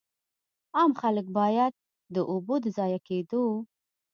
[0.77, 1.73] عام خلک باید
[2.15, 3.43] د اوبو د ضایع کېدو.